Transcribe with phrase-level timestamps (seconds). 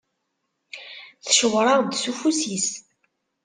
[1.25, 2.69] Tcewweṛ-aɣ-d s ufus-is.